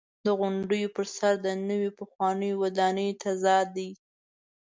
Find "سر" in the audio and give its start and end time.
1.15-1.33